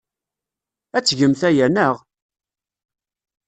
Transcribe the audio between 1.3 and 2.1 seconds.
aya, naɣ?